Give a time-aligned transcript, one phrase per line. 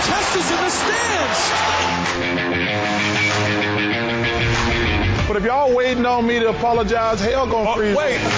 [0.00, 1.50] Artesta's in the stands.
[5.28, 7.94] But if y'all waiting on me to apologize, hell gonna Oh, freeze.
[7.96, 8.20] wait.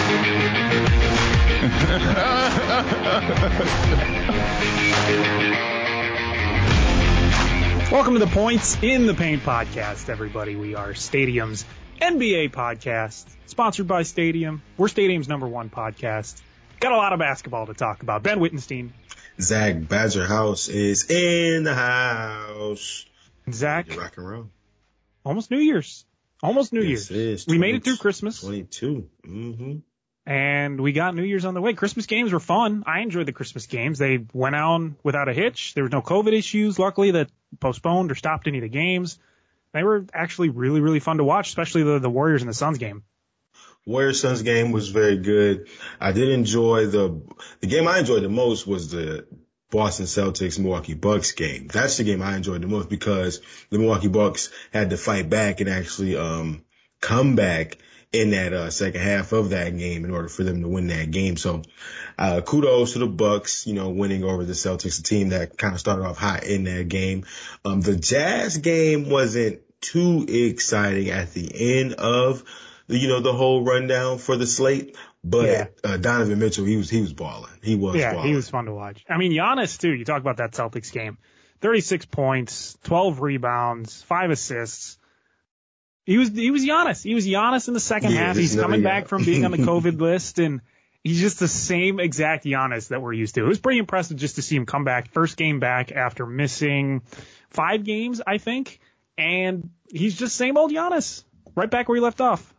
[7.92, 10.56] Welcome to the Points in the Paint podcast, everybody.
[10.56, 11.64] We are Stadium's
[12.00, 14.62] NBA podcast, sponsored by Stadium.
[14.76, 16.40] We're Stadium's number one podcast.
[16.80, 18.24] Got a lot of basketball to talk about.
[18.24, 18.92] Ben Wittenstein,
[19.40, 23.04] Zach Badger House is in the house.
[23.50, 24.50] Zach, Rock and roll.
[25.24, 26.04] almost New Year's.
[26.42, 27.10] Almost New Yes, Year's.
[27.10, 27.46] it is.
[27.46, 29.08] We made it through Christmas, 22.
[29.26, 29.76] Mm-hmm.
[30.26, 31.72] and we got New Year's on the way.
[31.74, 32.82] Christmas games were fun.
[32.86, 33.98] I enjoyed the Christmas games.
[33.98, 35.74] They went on without a hitch.
[35.74, 39.18] There was no COVID issues, luckily, that postponed or stopped any of the games.
[39.72, 42.78] They were actually really, really fun to watch, especially the, the Warriors and the Suns
[42.78, 43.04] game.
[43.84, 45.68] Warriors Suns game was very good.
[46.00, 47.20] I did enjoy the
[47.60, 49.26] the game I enjoyed the most was the
[49.70, 51.66] Boston Celtics Milwaukee Bucks game.
[51.66, 55.60] That's the game I enjoyed the most because the Milwaukee Bucks had to fight back
[55.60, 56.64] and actually um
[57.00, 57.78] come back
[58.12, 61.10] in that uh, second half of that game in order for them to win that
[61.10, 61.36] game.
[61.36, 61.62] So
[62.18, 65.74] uh kudos to the Bucks, you know, winning over the Celtics, a team that kind
[65.74, 67.24] of started off hot in that game.
[67.64, 72.44] Um the Jazz game wasn't too exciting at the end of
[72.88, 74.96] you know, the whole rundown for the slate.
[75.24, 75.66] But Yeah.
[75.84, 77.52] uh, Donovan Mitchell, he was he was balling.
[77.62, 78.28] He was Yeah, balling.
[78.28, 79.04] he was fun to watch.
[79.08, 79.92] I mean, Giannis too.
[79.92, 81.18] You talk about that Celtics game.
[81.60, 84.98] 36 points, 12 rebounds, 5 assists.
[86.04, 87.04] He was he was Giannis.
[87.04, 88.36] He was Giannis in the second Yeah, half.
[88.36, 90.60] He's coming back from being on the COVID list and
[91.04, 93.44] he's just the same exact Giannis that we're used to.
[93.44, 97.02] It was pretty impressive just to see him come back first game back after missing
[97.50, 98.80] 5 games, I think.
[99.16, 101.22] And he's just same old Giannis.
[101.54, 102.51] Right back where he left off.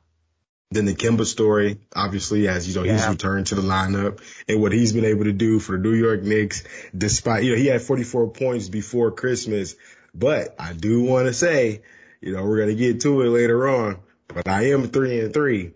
[0.72, 4.72] Then the Kemba story, obviously, as you know, he's returned to the lineup and what
[4.72, 6.64] he's been able to do for the New York Knicks,
[6.98, 9.76] despite, you know, he had 44 points before Christmas.
[10.16, 11.84] But I do want to say,
[12.22, 15.34] you know, we're going to get to it later on, but I am three and
[15.34, 15.74] three.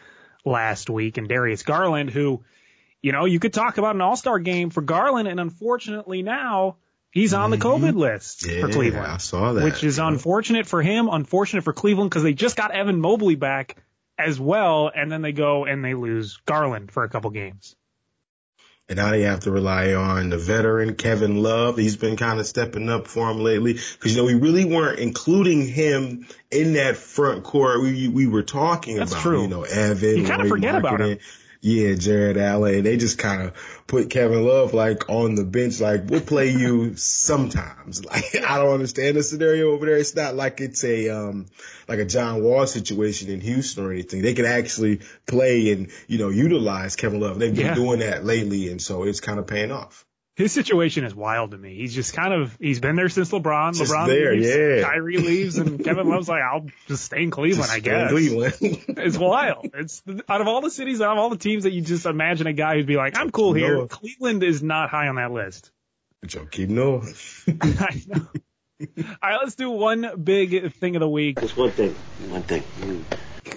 [0.45, 2.43] last week and Darius Garland, who,
[3.01, 6.77] you know, you could talk about an all-star game for Garland, and unfortunately now
[7.11, 8.67] he's on the COVID list for Mm-hmm.
[8.67, 9.63] Yeah, Cleveland I saw that.
[9.63, 10.07] which is know.
[10.07, 13.77] unfortunate for him, unfortunate for Cleveland because they just got Evan Mobley back
[14.17, 17.75] as well, and then they go and they lose Garland for a couple games.
[18.89, 21.77] And now they have to rely on the veteran Kevin Love.
[21.77, 24.99] He's been kind of stepping up for him lately because you know we really weren't
[24.99, 27.81] including him in that front court.
[27.81, 29.41] We we were talking That's about true.
[29.43, 30.17] you know Evan.
[30.17, 31.19] You kinda Roy forget about Markkanen,
[31.65, 32.83] Yeah, Jarrett Allen.
[32.83, 33.53] They just kind of
[33.87, 35.79] put Kevin Love like on the bench.
[35.79, 38.03] Like we'll play you sometimes.
[38.13, 39.95] Like I don't understand the scenario over there.
[39.95, 41.45] It's not like it's a um
[41.87, 44.21] like a John Wall situation in Houston or anything.
[44.21, 47.39] They can actually play and you know utilize Kevin Love.
[47.39, 47.75] They've been Yeah.
[47.75, 50.05] doing that lately, and so it's kind of paying off.
[50.35, 51.75] His situation is wild to me.
[51.75, 53.77] He's just kind of he's been there since LeBron.
[53.77, 54.81] Just LeBron there, leaves, yeah.
[54.81, 58.09] Kyrie leaves, and Kevin Love's like, I'll just stay in Cleveland, I Just guess.
[58.09, 58.53] Cleveland.
[59.05, 59.69] It's wild.
[59.75, 62.47] It's out of all the cities, out of all the teams that you just imagine
[62.47, 63.75] a guy who'd be like, I'm cool here.
[63.75, 63.87] Noah.
[63.89, 65.71] Cleveland is not high on that list.
[66.25, 67.03] Joakim Noah.
[67.61, 68.27] I know.
[68.97, 71.39] All right, let's do one big thing of the week.
[71.39, 71.93] Just one thing.
[72.29, 72.63] One thing.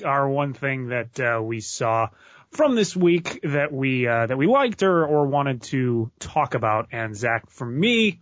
[0.05, 2.11] our one thing that uh, we saw
[2.57, 6.89] from this week that we uh, that we liked or, or wanted to talk about.
[6.91, 8.21] And Zach, for me,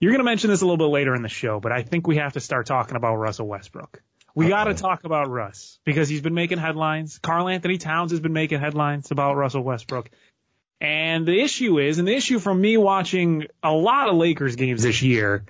[0.00, 2.06] you're going to mention this a little bit later in the show, but I think
[2.06, 4.02] we have to start talking about Russell Westbrook.
[4.34, 7.18] We got to talk about Russ because he's been making headlines.
[7.18, 10.10] Karl-Anthony Towns has been making headlines about Russell Westbrook.
[10.80, 14.82] And the issue is, and the issue from me watching a lot of Lakers games
[14.82, 15.44] this year,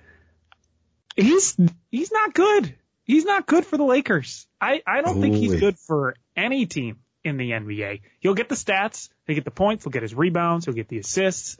[1.16, 1.56] he's
[1.90, 2.74] he's not good.
[3.04, 4.46] He's not good for the Lakers.
[4.60, 8.02] I, I don't think he's good for any team in the NBA.
[8.20, 10.98] He'll get the stats, he'll get the points, he'll get his rebounds, he'll get the
[10.98, 11.56] assists,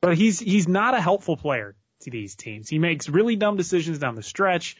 [0.00, 2.68] but he's he's not a helpful player to these teams.
[2.68, 4.76] He makes really dumb decisions down the stretch.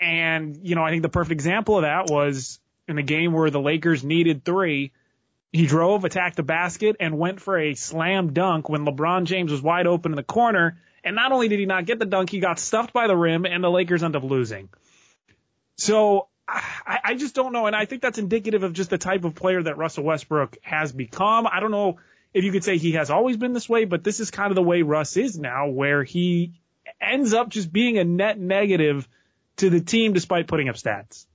[0.00, 3.50] And, you know, I think the perfect example of that was in the game where
[3.50, 4.92] the Lakers needed three.
[5.52, 9.62] He drove, attacked the basket, and went for a slam dunk when LeBron James was
[9.62, 10.78] wide open in the corner.
[11.02, 13.46] And not only did he not get the dunk, he got stuffed by the rim,
[13.46, 14.68] and the Lakers ended up losing.
[15.76, 17.66] So I, I just don't know.
[17.66, 20.92] And I think that's indicative of just the type of player that Russell Westbrook has
[20.92, 21.46] become.
[21.46, 21.98] I don't know
[22.32, 24.56] if you could say he has always been this way, but this is kind of
[24.56, 26.52] the way Russ is now, where he
[27.00, 29.08] ends up just being a net negative
[29.56, 31.26] to the team despite putting up stats.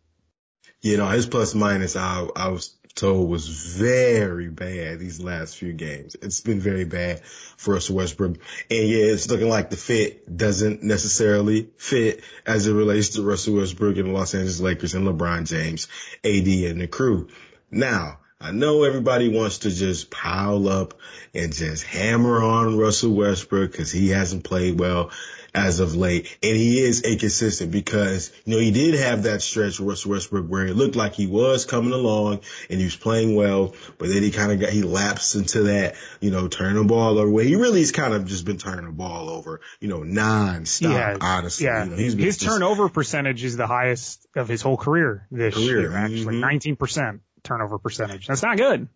[0.82, 5.74] You know, his plus minus, I, I was told was very bad these last few
[5.74, 6.16] games.
[6.22, 8.38] It's been very bad for Russell Westbrook.
[8.70, 13.56] And yeah, it's looking like the fit doesn't necessarily fit as it relates to Russell
[13.56, 15.88] Westbrook and the Los Angeles Lakers and LeBron James,
[16.24, 17.30] AD and the crew.
[17.70, 20.96] Now, I know everybody wants to just pile up
[21.34, 25.12] and just hammer on Russell Westbrook because he hasn't played well
[25.54, 26.38] as of late.
[26.42, 30.66] And he is inconsistent because, you know, he did have that stretch with Westbrook where
[30.66, 34.32] it looked like he was coming along and he was playing well, but then he
[34.32, 37.56] kind of got, he lapsed into that, you know, turn the ball over where he
[37.56, 41.66] really has kind of just been turning the ball over, you know, non-stop, honestly.
[41.66, 41.84] Yeah.
[41.84, 45.82] You know, his just, turnover percentage is the highest of his whole career this career.
[45.82, 46.78] year, actually, mm-hmm.
[46.82, 48.28] 19% turnover percentage.
[48.28, 48.88] That's not good.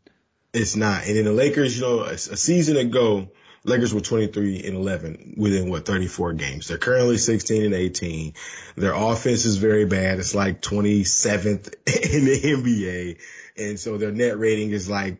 [0.53, 1.05] It's not.
[1.05, 3.27] And in the Lakers, you know, a, a season ago,
[3.65, 6.67] Lakers were 23 and 11 within what 34 games.
[6.67, 8.33] They're currently 16 and 18.
[8.77, 10.19] Their offense is very bad.
[10.19, 11.73] It's like 27th
[12.13, 13.17] in the NBA.
[13.57, 15.17] And so their net rating is like,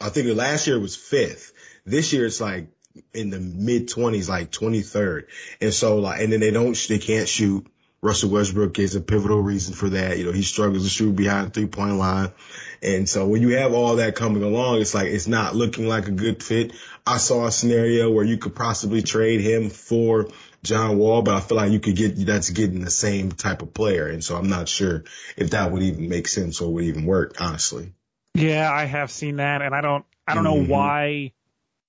[0.00, 1.52] I think the last year was fifth.
[1.84, 2.68] This year it's like
[3.12, 5.24] in the mid 20s, like 23rd.
[5.60, 7.66] And so like, and then they don't, they can't shoot.
[8.00, 10.18] Russell Westbrook is a pivotal reason for that.
[10.18, 12.32] You know, he struggles to shoot behind the three point line.
[12.80, 16.06] And so when you have all that coming along, it's like, it's not looking like
[16.06, 16.72] a good fit.
[17.04, 20.28] I saw a scenario where you could possibly trade him for
[20.62, 23.74] John Wall, but I feel like you could get, that's getting the same type of
[23.74, 24.06] player.
[24.06, 25.04] And so I'm not sure
[25.36, 27.92] if that would even make sense or would even work, honestly.
[28.34, 30.68] Yeah, I have seen that and I don't, I don't mm-hmm.
[30.68, 31.32] know why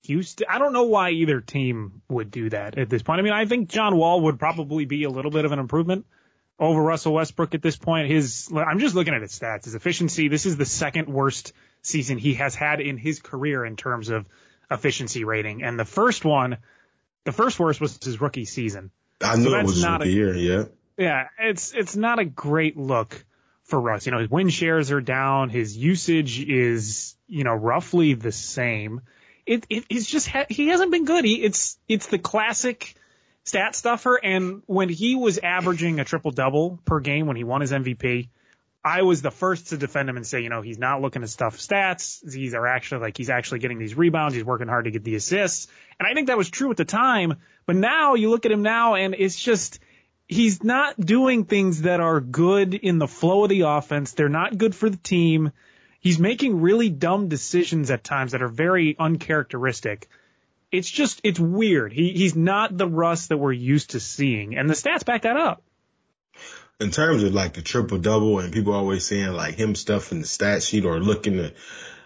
[0.03, 3.19] Houston, I don't know why either team would do that at this point.
[3.19, 6.05] I mean, I think John Wall would probably be a little bit of an improvement
[6.57, 8.09] over Russell Westbrook at this point.
[8.09, 10.27] His, I'm just looking at his stats, his efficiency.
[10.27, 14.25] This is the second worst season he has had in his career in terms of
[14.71, 15.63] efficiency rating.
[15.63, 16.57] And the first one,
[17.25, 18.91] the first worst was his rookie season.
[19.21, 20.65] I knew so it was not a year, yeah.
[20.97, 23.23] Yeah, it's it's not a great look
[23.63, 24.05] for Russ.
[24.05, 29.01] You know, his win shares are down, his usage is, you know, roughly the same.
[29.49, 31.25] It, it it's just ha- he hasn't been good.
[31.25, 32.93] He it's it's the classic
[33.45, 37.61] stat stuffer and when he was averaging a triple double per game when he won
[37.61, 38.29] his MVP,
[38.85, 41.29] I was the first to defend him and say, you know, he's not looking at
[41.29, 42.21] stuff stats.
[42.21, 44.35] These are actually like he's actually getting these rebounds.
[44.35, 45.67] He's working hard to get the assists.
[45.99, 47.33] And I think that was true at the time.
[47.65, 49.79] But now you look at him now and it's just
[50.27, 54.13] he's not doing things that are good in the flow of the offense.
[54.13, 55.53] They're not good for the team.
[55.99, 60.07] He's making really dumb decisions at times that are very uncharacteristic.
[60.71, 61.91] It's just it's weird.
[61.91, 64.55] He he's not the Russ that we're used to seeing.
[64.55, 65.63] And the stats back that up
[66.79, 70.21] in terms of like the triple double and people always saying like him stuff in
[70.21, 71.53] the stat sheet or looking to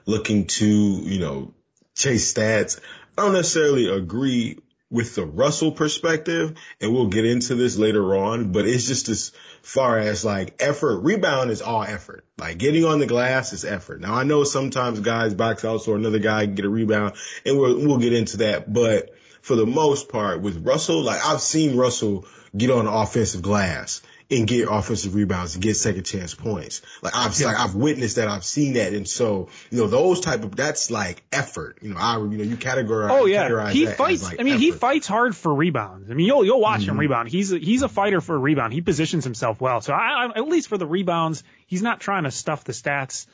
[0.06, 1.54] looking to, you know,
[1.96, 2.80] chase stats.
[3.18, 4.58] I don't necessarily agree
[4.94, 9.32] with the Russell perspective, and we'll get into this later on, but it's just as
[9.64, 12.24] far as like effort, rebound is all effort.
[12.38, 14.02] Like getting on the glass is effort.
[14.02, 17.58] Now I know sometimes guys box out so another guy can get a rebound, and
[17.58, 19.10] we'll, we'll get into that, but
[19.42, 24.04] for the most part with Russell, like I've seen Russell get on offensive glass
[24.38, 26.82] and get offensive rebounds and get second chance points.
[27.02, 27.48] Like I've yeah.
[27.48, 30.92] like I've witnessed that, I've seen that, and so you know those type of that's
[30.92, 31.80] like effort.
[31.82, 33.10] You know, I you know you categorize.
[33.12, 34.24] Oh yeah, he fights.
[34.24, 34.62] Like I mean, effort.
[34.62, 36.10] he fights hard for rebounds.
[36.10, 36.92] I mean, you'll you'll watch mm-hmm.
[36.92, 37.30] him rebound.
[37.30, 38.74] He's a, he's a fighter for a rebound.
[38.74, 39.82] He positions himself well.
[39.82, 43.28] So I, I, at least for the rebounds, he's not trying to stuff the stats.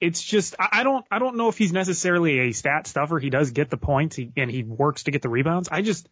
[0.00, 3.18] It's just I, I don't I don't know if he's necessarily a stat stuffer.
[3.18, 5.68] He does get the points he, and he works to get the rebounds.
[5.70, 6.08] I just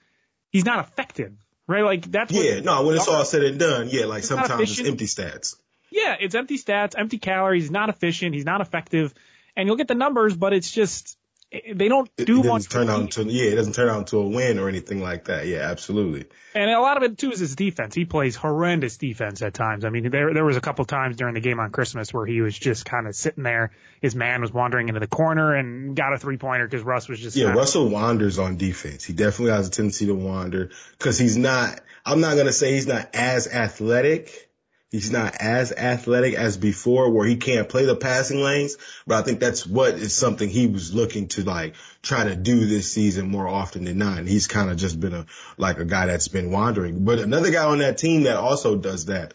[0.50, 1.32] he's not effective
[1.70, 1.84] right?
[1.84, 2.60] Like that's yeah.
[2.60, 4.06] no, when it's all said and done, yeah.
[4.06, 5.56] Like sometimes it's empty stats.
[5.90, 7.64] Yeah, it's empty stats, empty calories.
[7.64, 8.34] He's not efficient.
[8.34, 9.14] He's not effective,
[9.56, 11.16] and you'll get the numbers, but it's just
[11.50, 12.68] they don't do it much.
[12.68, 15.48] Turn out into yeah, it doesn't turn out into a win or anything like that.
[15.48, 16.26] Yeah, absolutely.
[16.54, 17.94] And a lot of it too is his defense.
[17.94, 19.84] He plays horrendous defense at times.
[19.84, 22.40] I mean, there there was a couple times during the game on Christmas where he
[22.40, 23.72] was just kind of sitting there.
[24.00, 27.18] His man was wandering into the corner and got a three pointer because Russ was
[27.18, 27.52] just yeah.
[27.52, 29.04] Russell wanders on defense.
[29.04, 31.80] He definitely has a tendency to wander because he's not.
[32.06, 34.49] I'm not gonna say he's not as athletic
[34.90, 39.22] He's not as athletic as before where he can't play the passing lanes, but I
[39.22, 43.28] think that's what is something he was looking to like try to do this season
[43.28, 44.18] more often than not.
[44.18, 47.04] And he's kind of just been a, like a guy that's been wandering.
[47.04, 49.32] But another guy on that team that also does that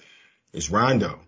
[0.52, 1.22] is Rondo.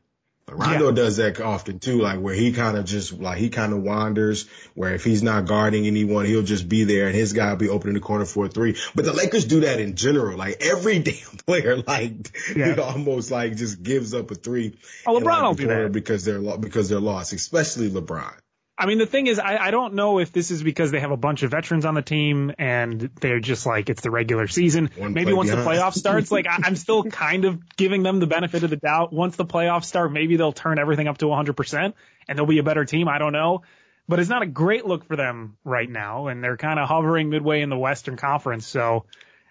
[0.49, 0.95] Rondo yeah.
[0.95, 4.47] does that often too, like where he kind of just like he kind of wanders.
[4.75, 7.67] Where if he's not guarding anyone, he'll just be there, and his guy will be
[7.67, 8.77] opening the corner for a three.
[8.95, 10.37] But the Lakers do that in general.
[10.37, 12.75] Like every damn player, like yeah.
[12.75, 14.77] almost like just gives up a three.
[15.05, 18.33] Oh, LeBron will do that because they're because they're lost, especially LeBron.
[18.79, 21.09] I mean, the thing is, I, I don't know if this is because they have
[21.09, 24.91] a bunch of veterans on the team and they're just like, it's the regular season.
[24.95, 25.65] One maybe once behind.
[25.65, 28.75] the playoff starts, like, I, I'm still kind of giving them the benefit of the
[28.75, 29.11] doubt.
[29.11, 31.93] Once the playoffs start, maybe they'll turn everything up to 100%
[32.27, 33.07] and they'll be a better team.
[33.07, 33.63] I don't know.
[34.07, 36.27] But it's not a great look for them right now.
[36.27, 38.67] And they're kind of hovering midway in the Western Conference.
[38.67, 39.05] So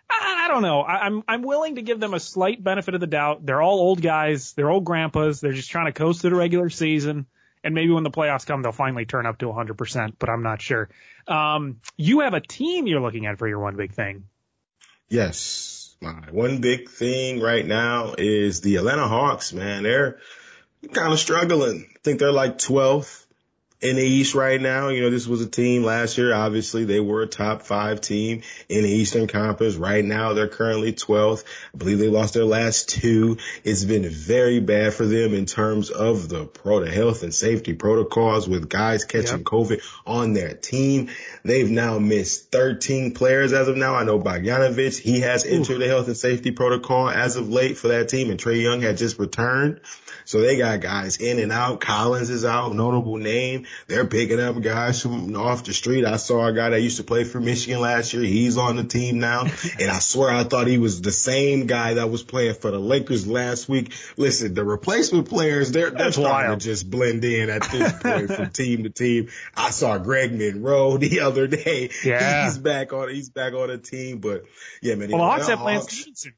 [0.09, 0.83] I, I don't know.
[0.83, 3.45] I, I'm, I'm willing to give them a slight benefit of the doubt.
[3.45, 4.52] They're all old guys.
[4.52, 5.40] They're old grandpas.
[5.40, 7.26] They're just trying to coast through the regular season
[7.66, 10.62] and maybe when the playoffs come, they'll finally turn up to 100%, but I'm not
[10.62, 10.88] sure.
[11.26, 14.28] Um, you have a team you're looking at for your one big thing.
[15.08, 15.96] Yes.
[16.00, 19.82] My one big thing right now is the Atlanta Hawks, man.
[19.82, 20.18] They're
[20.92, 21.87] kind of struggling.
[21.92, 23.25] I think they're like 12th
[23.80, 24.88] in the East right now.
[24.88, 26.33] You know, this was a team last year.
[26.33, 29.76] Obviously, they were a top five team in the Eastern Conference.
[29.76, 31.45] Right now, they're currently 12th.
[31.75, 33.38] I believe they lost their last two.
[33.64, 37.75] It's been very bad for them in terms of the pro, the health and safety
[37.75, 39.47] protocols with guys catching yep.
[39.47, 41.11] COVID on their team.
[41.45, 43.95] They've now missed 13 players as of now.
[43.95, 45.78] I know Bogdanovic, he has entered Ooh.
[45.78, 48.97] the health and safety protocol as of late for that team and Trae Young had
[48.97, 49.80] just returned.
[50.25, 51.80] So they got guys in and out.
[51.80, 53.65] Collins is out, notable name.
[53.87, 56.04] They're picking up guys from off the street.
[56.04, 58.23] I saw a guy that used to play for Michigan last year.
[58.23, 59.42] He's on the team now.
[59.80, 62.78] and I swear I thought he was the same guy that was playing for the
[62.78, 63.92] Lakers last week.
[64.16, 66.61] Listen, the replacement players, they're, they're starting wild.
[66.61, 69.28] to just blend in at this point from team to team.
[69.56, 71.90] I saw Greg Monroe the other day.
[72.04, 72.44] Yeah.
[72.44, 74.44] He's back on, he's back on the team, but
[74.82, 75.11] yeah, man.
[75.11, 76.35] Well, the Hawks have Lance Stephenson.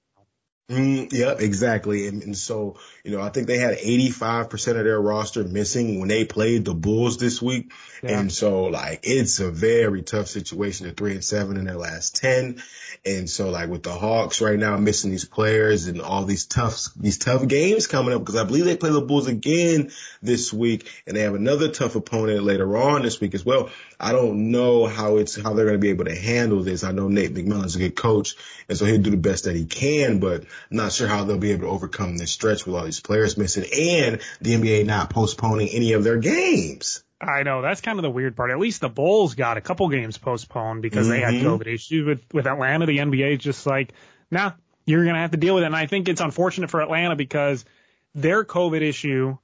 [0.70, 2.08] Mm, yeah, exactly.
[2.08, 6.10] And, and so, you know, I think they had 85% of their roster missing when
[6.10, 7.72] they played the Bulls this week.
[8.02, 8.20] Yeah.
[8.20, 10.84] And so like, it's a very tough situation.
[10.84, 12.62] They're three and seven in their last 10.
[13.06, 16.88] And so like with the Hawks right now missing these players and all these tough,
[16.96, 20.86] these tough games coming up because I believe they play the Bulls again this week
[21.06, 23.70] and they have another tough opponent later on this week as well.
[24.00, 26.84] I don't know how it's, how they're going to be able to handle this.
[26.84, 28.36] I know Nate McMillan's a good coach
[28.68, 31.38] and so he'll do the best that he can, but I'm not sure how they'll
[31.38, 35.10] be able to overcome this stretch with all these players missing and the NBA not
[35.10, 37.02] postponing any of their games.
[37.20, 38.50] I know that's kind of the weird part.
[38.50, 41.10] At least the Bulls got a couple games postponed because mm-hmm.
[41.10, 41.48] they had mm-hmm.
[41.48, 42.86] COVID issues with with Atlanta.
[42.86, 43.92] The NBA is just like,
[44.30, 44.52] nah,
[44.86, 45.66] you're gonna have to deal with it.
[45.66, 47.64] And I think it's unfortunate for Atlanta because
[48.14, 49.36] their COVID issue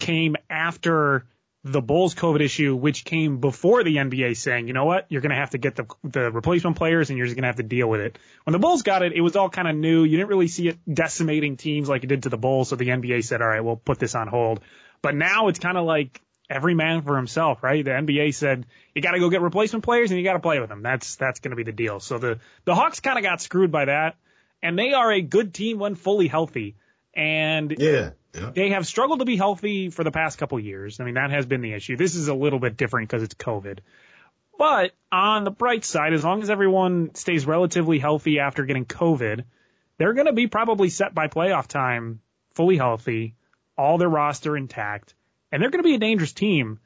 [0.00, 1.24] came after
[1.62, 5.30] the Bulls COVID issue, which came before the NBA saying, you know what, you're going
[5.30, 7.62] to have to get the the replacement players and you're just going to have to
[7.62, 8.18] deal with it.
[8.44, 10.04] When the Bulls got it, it was all kind of new.
[10.04, 12.70] You didn't really see it decimating teams like it did to the Bulls.
[12.70, 14.60] So the NBA said, all right, we'll put this on hold.
[15.02, 17.84] But now it's kind of like every man for himself, right?
[17.84, 20.60] The NBA said you got to go get replacement players and you got to play
[20.60, 20.82] with them.
[20.82, 22.00] That's that's going to be the deal.
[22.00, 24.16] So the the Hawks kind of got screwed by that,
[24.62, 26.76] and they are a good team when fully healthy.
[27.14, 28.10] And yeah.
[28.32, 31.00] They have struggled to be healthy for the past couple years.
[31.00, 31.96] I mean, that has been the issue.
[31.96, 33.80] This is a little bit different because it's COVID.
[34.56, 39.44] But on the bright side, as long as everyone stays relatively healthy after getting COVID,
[39.98, 42.20] they're going to be probably set by playoff time,
[42.54, 43.34] fully healthy,
[43.76, 45.14] all their roster intact,
[45.50, 46.78] and they're going to be a dangerous team.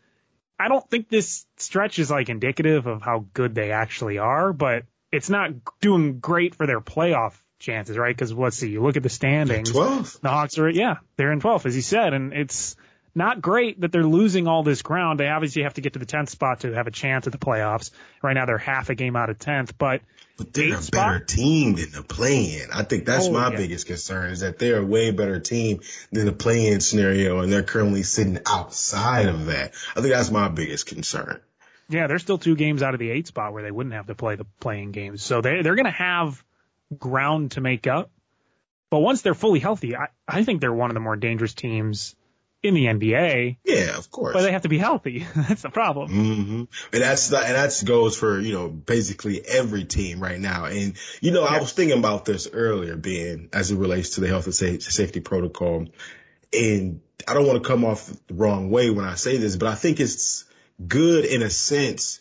[0.59, 4.85] I don't think this stretch is like indicative of how good they actually are, but
[5.11, 7.35] it's not doing great for their playoff
[7.65, 8.15] chances, right?
[8.15, 9.71] Because let's see, you look at the standings.
[9.71, 10.21] 12.
[10.23, 12.77] The Hawks are, yeah, they're in 12th, as you said, and it's
[13.15, 15.21] not great that they're losing all this ground.
[15.21, 17.39] They obviously have to get to the 10th spot to have a chance at the
[17.39, 17.91] playoffs.
[18.23, 20.03] Right now, they're half a game out of 10th, but.
[20.37, 21.13] But they're a spot?
[21.13, 22.71] better team than the play-in.
[22.73, 23.57] I think that's oh, my yeah.
[23.57, 25.81] biggest concern is that they're a way better team
[26.11, 29.75] than the play-in scenario, and they're currently sitting outside of that.
[29.95, 31.41] I think that's my biggest concern.
[31.89, 34.15] Yeah, they're still two games out of the eight spot where they wouldn't have to
[34.15, 35.23] play the playing games.
[35.23, 36.43] So they they're going to have
[36.99, 38.11] ground to make up.
[38.91, 42.15] But once they're fully healthy, I, I think they're one of the more dangerous teams
[42.65, 43.59] in the NBA.
[43.65, 44.33] Yeah, of course.
[44.33, 45.27] But they have to be healthy.
[45.37, 46.11] that's the problem.
[46.11, 46.65] Mm-hmm.
[46.93, 50.65] And that's the, and that's goes for you know basically every team right now.
[50.65, 51.57] And you know, yeah.
[51.57, 55.21] I was thinking about this earlier, being as it relates to the health and safety
[55.21, 55.87] protocol.
[56.53, 59.69] And I don't want to come off the wrong way when I say this, but
[59.69, 60.45] I think it's
[60.85, 62.21] good in a sense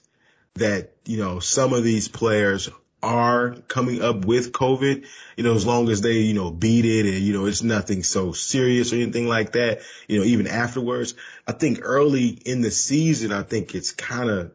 [0.56, 2.70] that you know some of these players
[3.04, 5.06] are coming up with COVID,
[5.36, 8.02] you know, as long as they, you know, beat it and, you know, it's nothing
[8.02, 11.14] so serious or anything like that, you know, even afterwards,
[11.46, 14.52] I think early in the season, I think it's kind of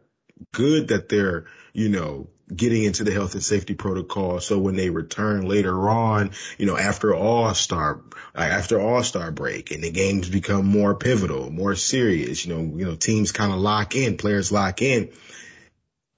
[0.51, 4.39] good that they're, you know, getting into the health and safety protocol.
[4.39, 8.01] So when they return later on, you know, after all star,
[8.33, 12.85] after all star break and the games become more pivotal, more serious, you know, you
[12.85, 15.11] know, teams kind of lock in, players lock in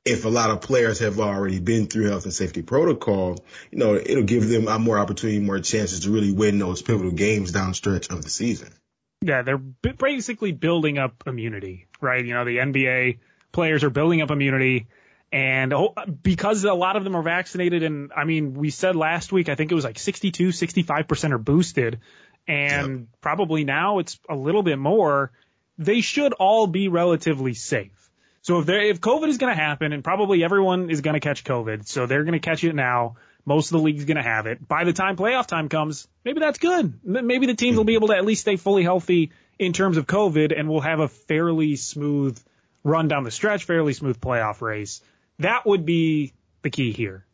[0.04, 3.96] if a lot of players have already been through health and safety protocol, you know,
[3.96, 8.10] it'll give them more opportunity, more chances to really win those pivotal games down stretch
[8.10, 8.74] of the season.
[9.22, 12.26] Yeah, they're basically building up immunity, right?
[12.26, 13.20] You know, the NBA
[13.52, 14.88] players are building up immunity
[15.32, 15.94] and oh,
[16.24, 19.56] because a lot of them are vaccinated and I mean, we said last week, I
[19.56, 22.00] think it was like 62, 65% are boosted
[22.48, 23.08] and yep.
[23.22, 25.32] probably now it's a little bit more.
[25.78, 28.01] They should all be relatively safe.
[28.44, 31.20] So if there, if COVID is going to happen, and probably everyone is going to
[31.20, 33.16] catch COVID, so they're going to catch it now.
[33.44, 34.68] Most of the league's going to have it.
[34.68, 37.00] By the time playoff time comes, maybe that's good.
[37.04, 38.04] Maybe the teams will be mm-hmm.
[38.04, 41.08] able to at least stay fully healthy in terms of COVID, and we'll have a
[41.08, 42.40] fairly smooth
[42.84, 45.02] run down the stretch, fairly smooth playoff race.
[45.40, 47.26] That would be the key here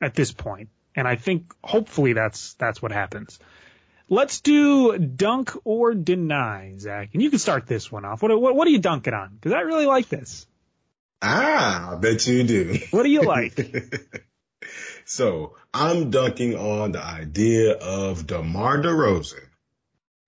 [0.00, 0.68] at this point.
[0.94, 3.38] And I think hopefully that's that's what happens.
[4.08, 7.10] Let's do dunk or deny, Zach.
[7.12, 8.22] And you can start this one off.
[8.22, 9.34] What what, what are you dunking on?
[9.34, 10.46] Because I really like this.
[11.22, 12.78] Ah, I bet you do.
[12.90, 13.58] What do you like?
[15.04, 19.44] so I'm dunking on the idea of DeMar DeRozan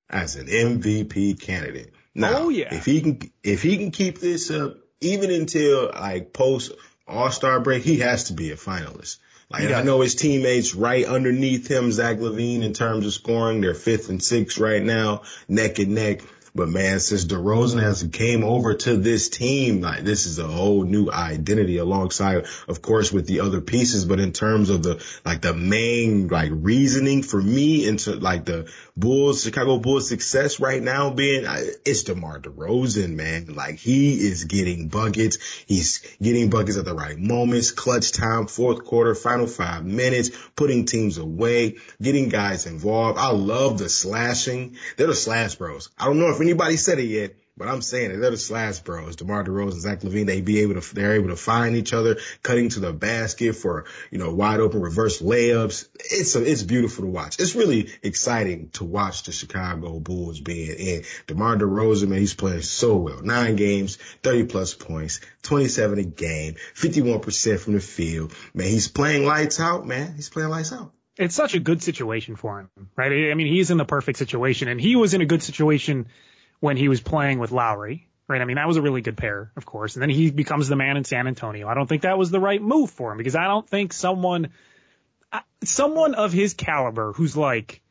[0.09, 1.93] as an MVP candidate.
[2.15, 2.75] Now, oh, yeah.
[2.75, 6.73] if he can, if he can keep this up even until like post
[7.07, 9.19] All Star break, he has to be a finalist.
[9.51, 13.73] Like I know his teammates right underneath him, Zach LaVine, in terms of scoring, they're
[13.73, 16.21] fifth and sixth right now, neck and neck.
[16.59, 20.83] But man, since DeRozan has came over to this team, like this is a whole
[20.83, 24.05] new identity alongside, of course, with the other pieces.
[24.05, 28.69] But in terms of the, like the main, like reasoning for me into like the
[28.99, 31.45] Bulls, Chicago Bulls success right now being,
[31.85, 33.55] it's DeMar DeRozan, man.
[33.55, 35.39] Like he is getting buckets.
[35.67, 40.85] He's getting buckets at the right moments, clutch time, fourth quarter, final five minutes, putting
[40.85, 43.19] teams away, getting guys involved.
[43.19, 44.77] I love the slashing.
[44.97, 45.91] They're the slash bros.
[45.97, 48.21] I don't know if anybody said it yet, but I'm saying.
[48.21, 49.17] They're the slash bros.
[49.17, 52.69] DeMar DeRozan, Zach LaVine, they be able to, they're able to find each other, cutting
[52.71, 55.89] to the basket for, you know, wide open reverse layups.
[55.97, 57.39] It's a, it's beautiful to watch.
[57.39, 61.03] It's really exciting to watch the Chicago Bulls being in.
[61.27, 63.21] DeMar DeRozan, man, he's playing so well.
[63.23, 68.33] Nine games, 30 plus points, 27 a game, 51% from the field.
[68.55, 70.15] Man, he's playing lights out, man.
[70.15, 73.31] He's playing lights out it's such a good situation for him, right?
[73.31, 76.07] I mean, he's in the perfect situation, and he was in a good situation
[76.61, 78.41] when he was playing with Lowry, right?
[78.41, 79.97] I mean, that was a really good pair, of course.
[79.97, 81.69] And then he becomes the man in San Antonio.
[81.69, 84.51] I don't think that was the right move for him because I don't think someone,
[85.65, 87.83] someone of his caliber who's like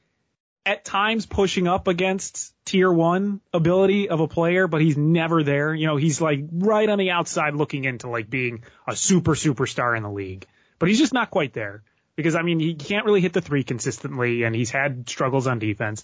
[0.65, 5.73] at times pushing up against tier one ability of a player, but he's never there.
[5.73, 9.95] You know, he's like right on the outside looking into like being a super superstar
[9.95, 10.45] in the league,
[10.77, 11.83] but he's just not quite there
[12.17, 15.59] because I mean, he can't really hit the three consistently and he's had struggles on
[15.59, 16.03] defense.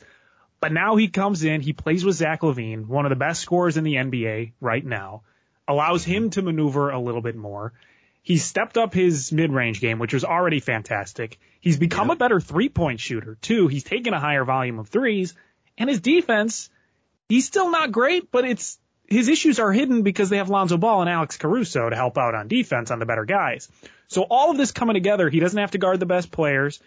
[0.63, 3.75] But now he comes in, he plays with Zach LaVine, one of the best scorers
[3.75, 5.23] in the NBA right now,
[5.67, 7.73] allows him to maneuver a little bit more.
[8.21, 11.37] He's stepped up his mid-range game, which was already fantastic.
[11.59, 12.13] He's become yeah.
[12.13, 13.67] a better three-point shooter too.
[13.67, 15.33] He's taken a higher volume of threes,
[15.77, 16.69] and his defense,
[17.27, 21.01] he's still not great, but it's his issues are hidden because they have Lonzo Ball
[21.01, 23.67] and Alex Caruso to help out on defense on the better guys.
[24.07, 26.79] So all of this coming together, he doesn't have to guard the best players.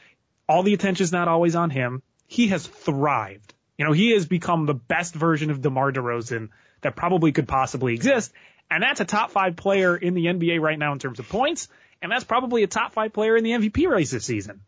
[0.48, 2.02] All the attention's not always on him.
[2.26, 3.52] He has thrived.
[3.78, 6.48] You know, he has become the best version of DeMar DeRozan
[6.80, 8.32] that probably could possibly exist.
[8.70, 11.68] And that's a top five player in the NBA right now in terms of points.
[12.02, 14.60] And that's probably a top five player in the MVP race this season.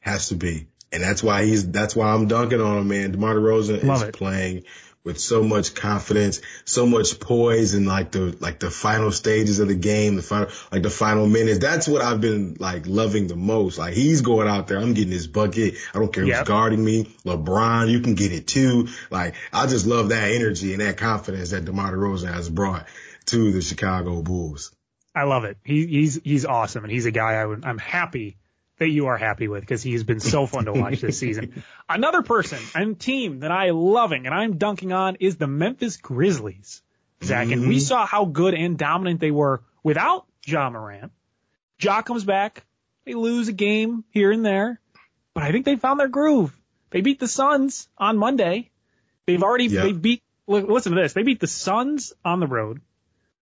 [0.00, 0.66] Has to be.
[0.90, 3.12] And that's why he's, that's why I'm dunking on him, man.
[3.12, 4.14] DeMar DeRozan Love is it.
[4.14, 4.64] playing
[5.08, 9.68] with so much confidence, so much poise in like the like the final stages of
[9.68, 11.58] the game, the final like the final minutes.
[11.58, 13.78] That's what I've been like loving the most.
[13.78, 15.76] Like he's going out there, I'm getting his bucket.
[15.94, 16.40] I don't care yep.
[16.40, 17.04] who's guarding me.
[17.24, 18.88] LeBron, you can get it too.
[19.10, 22.86] Like I just love that energy and that confidence that DeMar DeRozan has brought
[23.26, 24.72] to the Chicago Bulls.
[25.14, 25.56] I love it.
[25.64, 28.36] He, he's he's awesome, and he's a guy I would, I'm happy
[28.78, 31.62] that you are happy with because he has been so fun to watch this season.
[31.88, 35.96] Another person and team that I am loving and I'm dunking on is the Memphis
[35.96, 36.82] Grizzlies,
[37.22, 37.44] Zach.
[37.44, 37.52] Mm-hmm.
[37.52, 37.80] And we mm-hmm.
[37.80, 41.12] saw how good and dominant they were without Ja Morant.
[41.80, 42.64] Ja comes back.
[43.04, 44.80] They lose a game here and there,
[45.34, 46.54] but I think they found their groove.
[46.90, 48.70] They beat the Suns on Monday.
[49.26, 49.82] They've already, yeah.
[49.82, 51.14] they beat, listen to this.
[51.14, 52.80] They beat the Suns on the road.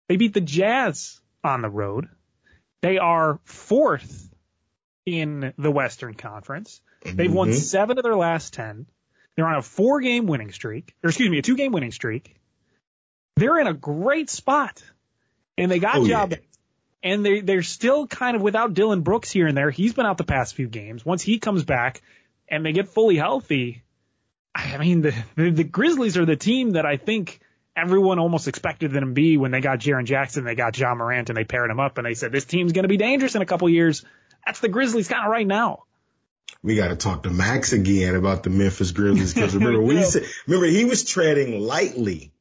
[0.08, 2.08] They beat the Jazz on the road.
[2.80, 4.28] They are fourth
[5.06, 6.80] in the Western Conference.
[7.02, 7.32] They've mm-hmm.
[7.32, 8.86] won seven of their last 10.
[9.36, 12.36] They're on a four game winning streak, or excuse me, a two game winning streak.
[13.36, 14.82] They're in a great spot.
[15.56, 16.32] And they got Oh, job.
[16.32, 16.38] yeah.
[17.02, 19.70] And they, they're still kind of without Dillon Brooks here and there.
[19.70, 21.04] He's been out the past few games.
[21.04, 22.02] Once he comes back
[22.48, 23.84] and they get fully healthy,
[24.54, 27.40] I mean, the, the, the Grizzlies are the team that I think
[27.76, 31.28] everyone almost expected them to be when they got Jaren Jackson, they got Ja Morant,
[31.28, 33.42] and they paired him up, and they said this team's going to be dangerous in
[33.42, 34.04] a couple years.
[34.46, 35.82] That's the Grizzlies kind of right now.
[36.62, 40.24] we got to talk to Max again about the Memphis Grizzlies because remember We said,
[40.46, 42.32] remember he was treading lightly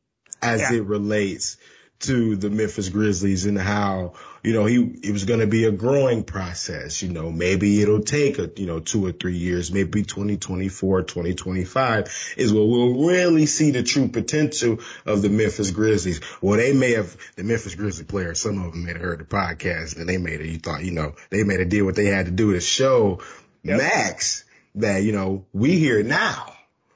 [0.42, 0.74] as Yeah.
[0.78, 1.58] it relates
[2.00, 5.72] to the Memphis Grizzlies and how you know he it was going to be a
[5.72, 7.02] growing process.
[7.02, 12.34] You know maybe it'll take a you know two or three years, maybe 2024, 2025
[12.38, 16.22] is where we'll really see the true potential of the Memphis Grizzlies.
[16.42, 18.42] Well, they may have the Memphis Grizzlies players.
[18.42, 20.48] Some of them may have heard the podcast and they made it.
[20.48, 23.22] You thought you know they made a deal what they had to do to show
[23.64, 26.55] Max that, you know, we here now,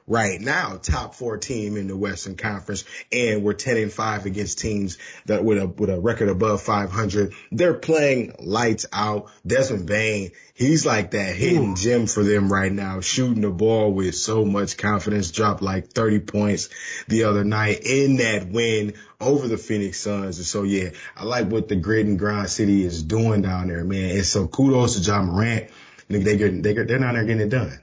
[0.10, 4.60] right now, top four team in the Western Conference, and we're 10 and 5 against
[4.60, 7.34] teams that with a, with a record above 500.
[7.52, 9.32] They're playing lights out.
[9.48, 14.16] Desmond Bane, he's like that hidden gem for them right now, shooting the ball with
[14.16, 16.70] so much confidence, dropped like 30 points
[17.08, 20.38] the other night in that win over the Phoenix Suns.
[20.38, 23.84] And so, yeah, I like what the grit and grind city is doing down there,
[23.84, 24.16] man.
[24.16, 25.70] And so kudos to Ja Morant.
[26.08, 27.80] They, they, get- they, get- they're down there getting it done.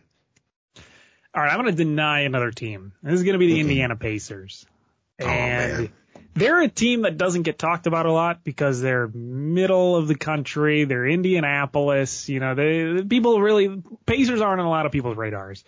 [1.36, 2.92] All right, I'm going to deny another team.
[3.02, 4.64] This is going to be the Indiana Pacers.
[5.20, 5.92] Oh, And man.
[6.32, 10.14] they're a team that doesn't get talked about a lot because they're middle of the
[10.14, 10.84] country.
[10.84, 12.30] They're Indianapolis.
[12.30, 15.62] You know, they people really Pacers aren't on a lot of people's radars,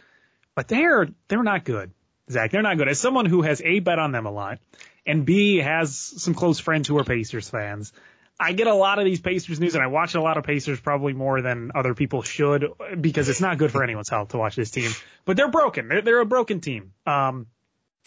[0.55, 1.93] but they're they're not good.
[2.31, 2.89] Zach, they're not good.
[2.89, 4.59] As someone who has a bet on them a lot,
[5.07, 7.93] and B has some close friends who are Pacers fans,
[8.40, 10.81] I get a lot of these Pacers news, and I watch a lot of Pacers
[10.81, 12.66] probably more than other people should
[13.01, 14.90] because it's not good for anyone's health to watch this team.
[15.24, 15.88] But they're broken.
[15.88, 16.92] They're, they're a broken team.
[17.05, 17.48] Um,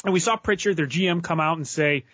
[0.06, 2.06] and we saw Pritchard, their GM, come out and say,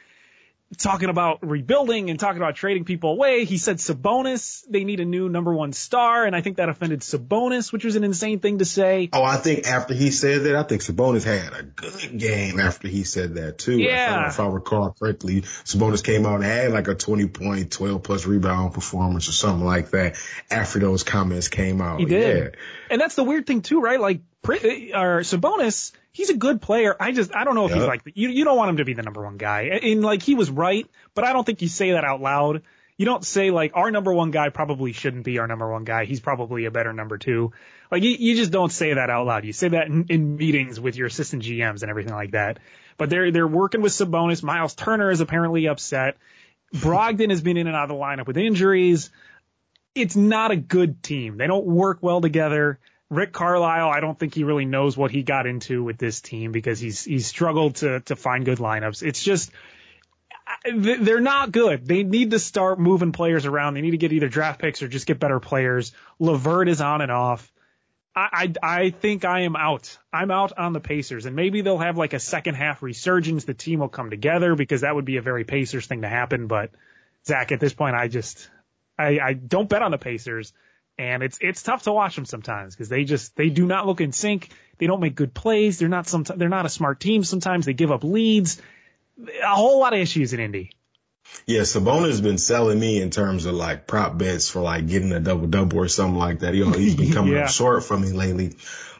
[0.75, 3.45] talking about rebuilding and talking about trading people away.
[3.45, 7.01] He said Sabonis, they need a new number one star, and I think that offended
[7.01, 9.09] Sabonis, which was an insane thing to say.
[9.13, 12.89] Oh, I think after he said that, I think Sabonis had a good game after
[12.89, 13.77] he said that too.
[13.77, 14.19] Yeah.
[14.19, 17.71] If I, if I recall correctly, Sabonis came out and had like a 20 point,
[17.71, 20.17] 12 plus rebound performance or something like that
[20.51, 21.99] after those comments came out.
[21.99, 22.37] He did.
[22.37, 22.59] Yeah.
[22.89, 23.99] And that's the weird thing too, right?
[23.99, 26.95] Like, Pri- uh, or Sabonis, he's a good player.
[26.97, 28.93] I just, I don't know if he's like, you, you don't want him to be
[28.93, 29.63] the number one guy.
[29.83, 32.61] And like, he was right, but I don't think you say that out loud.
[32.95, 36.05] You don't say like, our number one guy probably shouldn't be our number one guy.
[36.05, 37.51] He's probably a better number two.
[37.91, 39.43] Like, you, you just don't say that out loud.
[39.43, 42.59] You say that in, in meetings with your assistant GMs and everything like that.
[42.95, 44.41] But they're, they're working with Sabonis.
[44.43, 46.15] Miles Turner is apparently upset.
[46.73, 49.09] Brogdon has been in and out of the lineup with injuries
[49.97, 51.37] it's not a good team.
[51.37, 52.79] They don't work well together.
[53.09, 56.51] Rick Carlisle, I don't think he really knows what he got into with this team
[56.51, 59.01] because he's he's struggled to to find good lineups.
[59.01, 59.51] It's just
[60.75, 61.85] they're not good.
[61.85, 63.73] They need to start moving players around.
[63.73, 65.93] They need to get either draft picks or just get better players.
[66.19, 67.51] LeVert is on and off.
[68.15, 69.97] I, I I think I am out.
[70.11, 73.45] I'm out on the Pacers, and maybe they'll have like a second half resurgence.
[73.45, 76.47] The team will come together because that would be a very Pacers thing to happen.
[76.47, 76.71] But
[77.25, 78.49] Zach, at this point, I just
[78.97, 80.51] I, I don't bet on the Pacers,
[80.97, 84.01] and it's it's tough to watch them sometimes because they just they do not look
[84.01, 84.49] in sync.
[84.79, 85.79] They don't make good plays.
[85.79, 87.23] They're not some they're not a smart team.
[87.23, 88.61] Sometimes they give up leads.
[89.43, 90.71] A whole lot of issues in Indy.
[91.45, 95.11] Yeah, Sabonis has been selling me in terms of like prop bets for like getting
[95.11, 96.53] a double double or something like that.
[96.53, 97.43] You know, he's been coming Yeah.
[97.45, 98.55] up short from me lately.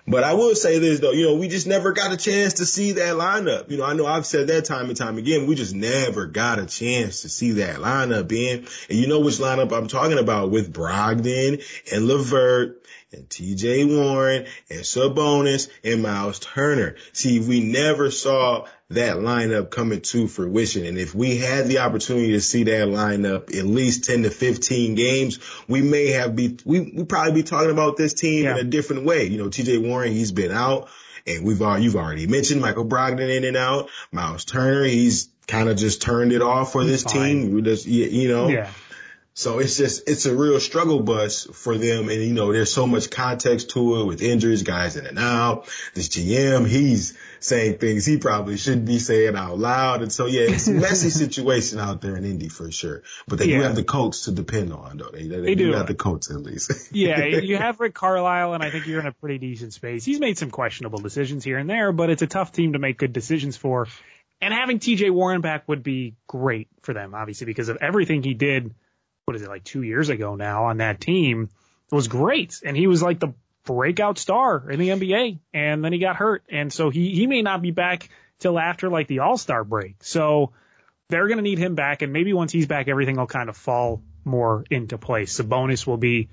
[0.09, 2.65] But I will say this though, you know, we just never got a chance to
[2.65, 3.69] see that lineup.
[3.69, 5.47] You know, I know I've said that time and time again.
[5.47, 8.65] We just never got a chance to see that lineup in.
[8.89, 14.45] And you know which lineup I'm talking about with Brogdon and LeVert and TJ Warren
[14.69, 16.95] and Sabonis and Miles Turner.
[17.11, 20.85] See, we never saw that lineup coming to fruition.
[20.85, 24.95] And if we had the opportunity to see that lineup at least 10 to 15
[24.95, 28.51] games, we may have be, we, we probably be talking about this team Yeah.
[28.53, 29.25] in a different way.
[29.25, 30.87] You know, TJ Warren, he's been out
[31.25, 33.89] and we've all, you've already mentioned Michael Brogdon in and out.
[34.13, 37.13] Miles Turner, he's kind of just turned it off for this fine.
[37.13, 37.53] team.
[37.53, 38.69] We just, you you know, Yeah.
[39.37, 42.09] So it's just, it's a real struggle bus for them.
[42.09, 45.69] And, you know, there's so much context to it with injuries, guys in and out.
[45.93, 50.01] This GM, he's saying things he probably shouldn't be saying out loud.
[50.01, 53.03] And so, yeah, it's a messy situation out there in Indy for sure.
[53.27, 55.11] But they do have the coach to depend on, though.
[55.11, 55.71] They, they, They do.
[55.73, 56.71] have the coach at least.
[56.91, 60.03] Yeah, you have Rick Carlisle, and I think you're in a pretty decent space.
[60.03, 62.97] He's made some questionable decisions here and there, but it's a tough team to make
[62.97, 63.87] good decisions for.
[64.41, 68.33] And having TJ Warren back would be great for them, obviously, because of everything he
[68.33, 68.73] did.
[69.27, 71.49] What is it like two years ago now on that team?
[71.91, 73.33] was great, and he was like the
[73.65, 77.41] breakout star in the NBA, and then he got hurt, and so he he may
[77.41, 78.09] not be back
[78.39, 80.01] till after like the All Star break.
[80.01, 80.53] So
[81.09, 83.57] they're going to need him back, and maybe once he's back, everything will kind of
[83.57, 85.37] fall more into place.
[85.37, 86.29] Sabonis will be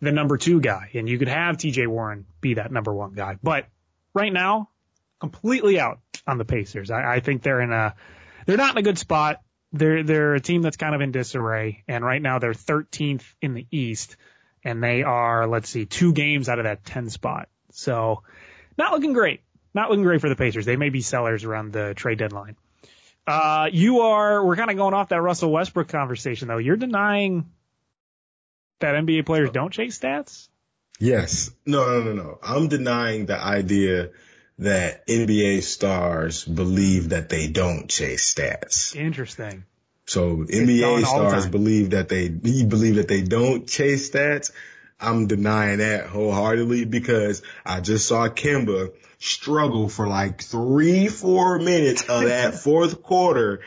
[0.00, 1.86] the number two guy, and you could have T.J.
[1.86, 3.36] Warren be that number one guy.
[3.42, 3.66] But
[4.14, 4.70] right now,
[5.20, 6.90] completely out on the Pacers.
[6.90, 7.94] I, I think they're in a
[8.46, 9.42] they're not in a good spot.
[9.72, 13.54] They're they're a team that's kind of in disarray, and right now they're 13th in
[13.54, 14.16] the East,
[14.64, 17.48] and they are let's see two games out of that 10 spot.
[17.72, 18.22] So
[18.78, 19.42] not looking great.
[19.74, 20.64] Not looking great for the Pacers.
[20.64, 22.56] They may be sellers around the trade deadline.
[23.26, 26.56] Uh, you are, we're kind of going off that Russell Westbrook conversation though.
[26.56, 27.50] You're denying
[28.80, 30.48] that NBA players don't chase stats?
[30.98, 31.50] Yes.
[31.66, 32.38] No, no, no, no.
[32.42, 34.10] I'm denying the idea
[34.58, 38.96] that NBA stars believe that they don't chase stats.
[38.96, 39.64] Interesting.
[40.06, 44.50] So NBA stars believe that they believe that they don't chase stats.
[45.00, 52.02] I'm denying that wholeheartedly because I just saw Kemba struggle for like three, four minutes
[52.08, 53.60] of that fourth quarter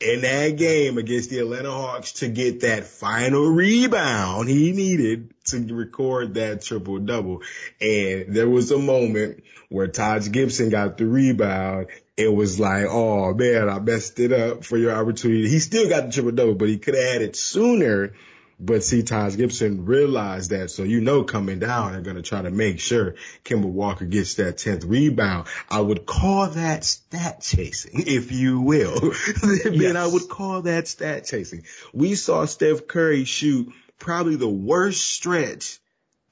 [0.00, 5.74] in that game against the Atlanta Hawks to get that final rebound he needed to
[5.74, 7.42] record that triple double.
[7.80, 11.88] And there was a moment where Taj Gibson got the rebound.
[12.16, 15.48] It was like, oh man, I messed it up for your opportunity.
[15.48, 18.12] He still got the triple double, but he could have had it sooner
[18.60, 20.70] but see, Taj Gibson realized that.
[20.70, 24.34] So, you know, coming down, they're going to try to make sure Kemba Walker gets
[24.34, 25.46] that 10th rebound.
[25.70, 28.98] I would call that stat chasing, if you will.
[29.42, 29.96] then yes.
[29.96, 31.64] I would call that stat chasing.
[31.92, 35.78] We saw Steph Curry shoot probably the worst stretch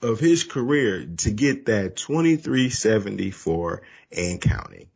[0.03, 4.89] of his career to get that 2374 and counting.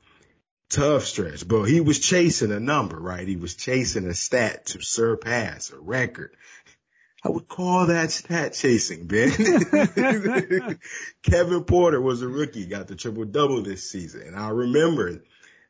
[0.68, 3.26] Tough stretch, but he was chasing a number, right?
[3.26, 6.36] He was chasing a stat to surpass a record.
[7.24, 9.30] I would call that stat chasing, Ben.
[11.22, 14.22] Kevin Porter was a rookie, got the triple double this season.
[14.22, 15.22] And I remember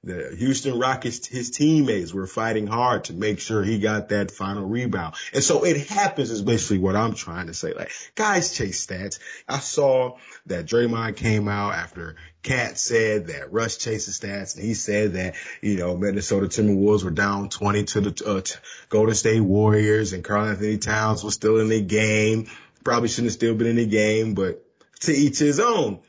[0.02, 4.66] the Houston Rockets, his teammates were fighting hard to make sure he got that final
[4.66, 5.14] rebound.
[5.34, 7.74] And so it happens is basically what I'm trying to say.
[7.74, 9.18] Like guys chase stats.
[9.46, 14.72] I saw that Draymond came out after KAT said that Russ chases stats and he
[14.72, 18.40] said that, you know, Minnesota Timberwolves were down 20 to the uh,
[18.88, 22.46] Golden State Warriors and Karl-Anthony Towns was still in the game.
[22.82, 24.64] Probably shouldn't have still been in the game, but
[25.00, 26.00] to each his own.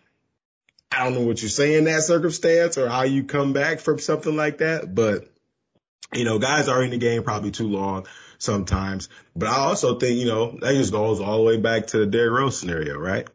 [0.91, 3.99] I don't know what you say in that circumstance or how you come back from
[3.99, 5.27] something like that, but
[6.13, 8.06] you know, guys are in the game probably too long
[8.38, 9.08] sometimes.
[9.36, 12.06] But I also think, you know, that just goes all the way back to the
[12.06, 13.27] Derrick Rose scenario, right?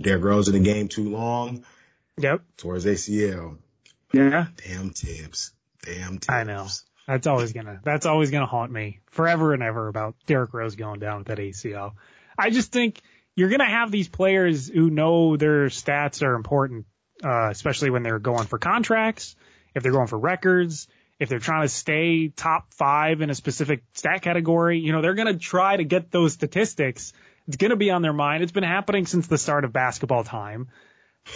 [0.00, 1.64] Derrick Rose in the game too long.
[2.18, 2.42] Yep.
[2.56, 3.58] Towards ACL.
[4.12, 4.46] Yeah.
[4.66, 5.52] Damn Thibs.
[5.82, 6.28] Damn Thibs.
[6.28, 6.66] I know.
[7.06, 11.00] That's always gonna that's always gonna haunt me forever and ever about Derrick Rose going
[11.00, 11.94] down with that ACL.
[12.38, 13.02] I just think
[13.34, 16.86] you're gonna have these players who know their stats are important
[17.24, 19.36] uh, especially when they're going for contracts,
[19.74, 23.84] if they're going for records, if they're trying to stay top five in a specific
[23.94, 27.12] stat category, you know, they're going to try to get those statistics.
[27.46, 28.42] It's going to be on their mind.
[28.42, 30.68] It's been happening since the start of basketball time.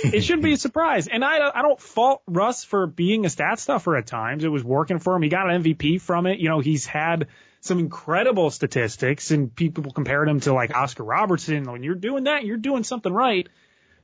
[0.03, 1.07] it shouldn't be a surprise.
[1.07, 4.44] And I, I don't fault Russ for being a stat stuffer at times.
[4.44, 5.22] It was working for him.
[5.22, 6.40] He got an MVP from it.
[6.40, 7.29] You know, he's had
[7.61, 11.70] some incredible statistics and people compared him to like Oscar Robertson.
[11.70, 13.49] When you're doing that, you're doing something right.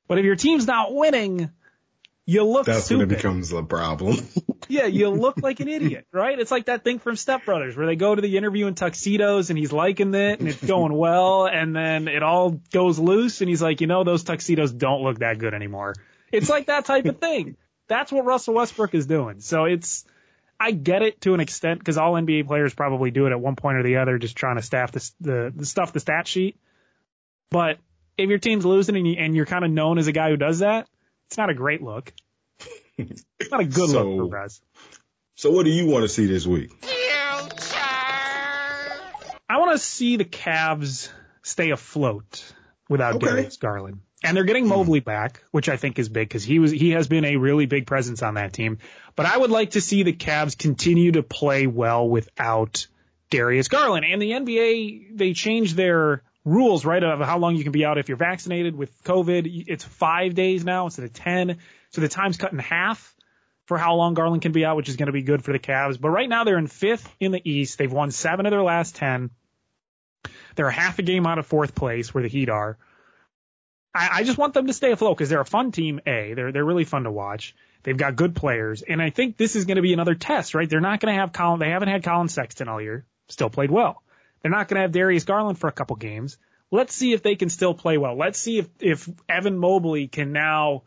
[0.09, 1.51] But if your team's not winning,
[2.25, 3.09] you look That's stupid.
[3.09, 4.17] when it becomes a problem.
[4.69, 6.39] yeah, you look like an idiot, right?
[6.39, 9.51] It's like that thing from Step Brothers where they go to the interview in tuxedos
[9.51, 13.49] and he's liking it and it's going well and then it all goes loose and
[13.49, 15.95] he's like, you know, those tuxedos don't look that good anymore.
[16.31, 17.57] It's like that type of thing.
[17.89, 19.41] That's what Russell Westbrook is doing.
[19.41, 20.05] So it's,
[20.59, 23.57] I get it to an extent because all NBA players probably do it at one
[23.57, 26.57] point or the other, just trying to staff the, the, the stuff, the stat sheet.
[27.51, 27.79] But
[28.17, 30.37] if your team's losing and, you, and you're kind of known as a guy who
[30.37, 30.89] does that,
[31.33, 32.13] it's not a great look.
[32.99, 34.61] It's not a good so, look for Russ.
[35.35, 36.71] So what do you want to see this week?
[39.49, 41.09] I want to see the Cavs
[41.43, 42.45] stay afloat
[42.91, 43.27] without okay.
[43.29, 44.01] Darius Garland.
[44.23, 47.09] And they're getting Mobley back, which I think is big because he was he has
[47.09, 48.77] been a really big presence on that team.
[49.17, 52.87] But I would like to see the Cavs continue to play well without
[53.31, 54.05] Darius Garland.
[54.05, 57.99] And the NBA they changed their rules, right, of how long you can be out
[57.99, 59.65] if you're vaccinated with COVID.
[59.69, 61.59] It's five days now instead of 10.
[61.91, 63.15] So the time's cut in half
[63.67, 65.59] for how long Garland can be out, which is going to be good for the
[65.59, 66.01] Cavs.
[66.01, 67.79] But right now they're in fifth in the East.
[67.79, 69.31] They've won seven of their last 10.
[70.55, 72.77] They're a half a game out of fourth place where the Heat are.
[73.95, 76.01] I, I just want them to stay afloat because they're a fun team.
[76.07, 77.55] A, they're, they're really fun to watch.
[77.83, 78.83] They've got good players.
[78.83, 80.69] And I think this is going to be another test, right?
[80.69, 83.05] They're not going to have Collin, they haven't had Collin Sexton all year.
[83.29, 84.02] Still played well.
[84.43, 86.37] They're not going to have Darius Garland for a couple games.
[86.71, 88.17] Let's see if they can still play well.
[88.17, 90.83] Let's see if, if Evan Mobley can now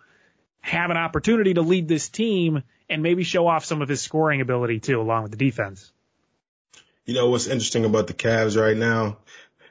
[0.61, 4.41] have an opportunity to lead this team and maybe show off some of his scoring
[4.41, 5.91] ability too, along with the defense.
[7.05, 9.17] You know what's interesting about the Cavs right now?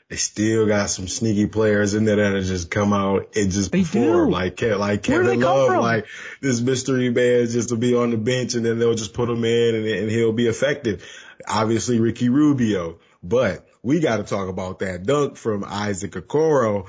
[0.09, 3.81] They still got some sneaky players in there that just come out and just They
[3.81, 4.33] perform do.
[4.33, 6.07] like like Kevin Love, like
[6.41, 9.45] this mystery man just to be on the bench and then they'll just put him
[9.45, 11.05] in and, and he'll be effective.
[11.49, 16.87] Obviously Ricky Rubio, but we got to talk about that dunk from Isaac Okoro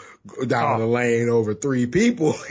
[0.48, 0.80] down Oh.
[0.80, 2.34] the lane over three people.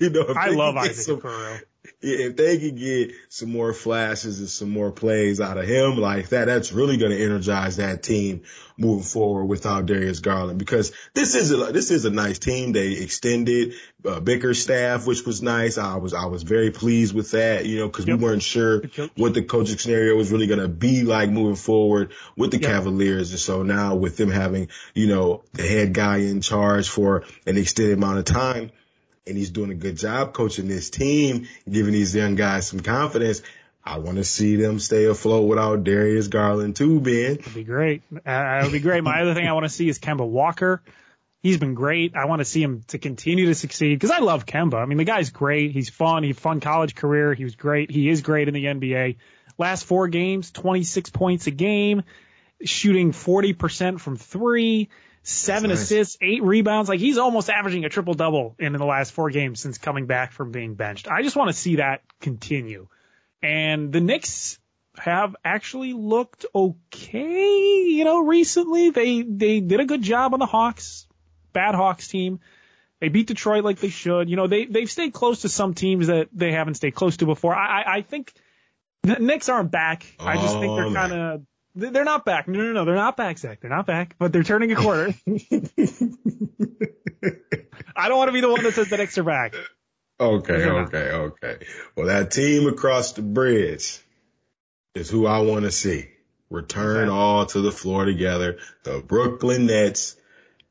[0.00, 1.60] you know, I love Isaac some- Okoro.
[2.00, 6.30] If they could get some more flashes and some more plays out of him like
[6.30, 8.42] that, that's really going to energize that team
[8.76, 12.72] moving forward without Darius Garland because this is a this is a nice team.
[12.72, 15.78] They extended uh, Bickerstaff, which was nice.
[15.78, 18.18] I was I was very pleased with that, you know, because Yep.
[18.18, 18.82] we weren't sure
[19.16, 22.70] what the coaching scenario was really going to be like moving forward with the Yep.
[22.70, 23.30] Cavaliers.
[23.30, 27.56] And so now with them having, you know, the head guy in charge for an
[27.56, 28.70] extended amount of time,
[29.26, 33.42] and he's doing a good job coaching this team, giving these young guys some confidence.
[33.86, 37.36] I want to see them stay afloat without Darius Garland too, Ben.
[37.36, 38.02] That'd be great.
[38.24, 39.04] Uh, would be great.
[39.04, 40.82] My other thing I want to see is Kemba Walker.
[41.42, 42.16] He's been great.
[42.16, 44.76] I want to see him to continue to succeed because I love Kemba.
[44.76, 45.72] I mean, the guy's great.
[45.72, 46.22] He's fun.
[46.22, 47.34] He fun college career.
[47.34, 47.90] He was great.
[47.90, 49.16] He is great in the NBA.
[49.58, 52.02] Last four games, 26 points a game,
[52.64, 54.88] shooting 40% from three,
[55.24, 55.82] seven nice.
[55.82, 56.88] assists, eight rebounds.
[56.88, 60.32] Like he's almost averaging a triple double in the last four games since coming back
[60.32, 61.08] from being benched.
[61.08, 62.88] I just want to see that continue.
[63.42, 64.58] And the Knicks
[64.96, 68.90] have actually looked okay, you know, recently.
[68.90, 71.06] They they did a good job on the Hawks,
[71.52, 72.40] bad Hawks team.
[73.00, 74.30] They beat Detroit like they should.
[74.30, 77.26] You know, they they've stayed close to some teams that they haven't stayed close to
[77.26, 77.54] before.
[77.54, 78.32] I I, I think
[79.02, 80.06] the Knicks aren't back.
[80.18, 81.42] I just think Oh, they're kind of
[81.74, 82.48] they're not back.
[82.48, 83.60] No, no, no, they're not back, Zach.
[83.60, 85.14] They're not back, but they're turning a corner.
[87.96, 89.54] I don't want to be the one that says the Knicks are back.
[90.20, 91.66] Okay, okay, okay.
[91.96, 93.98] Well, that team across the bridge
[94.94, 96.08] is who I want to see
[96.50, 97.16] return Okay.
[97.16, 98.58] all to the floor together.
[98.84, 100.16] The Brooklyn Nets.